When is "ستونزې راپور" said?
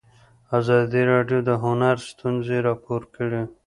2.09-3.01